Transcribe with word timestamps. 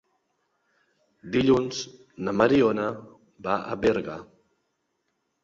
Dilluns 1.35 1.81
na 2.23 2.33
Mariona 2.39 2.87
va 3.49 3.61
a 3.75 3.79
Berga. 3.85 4.19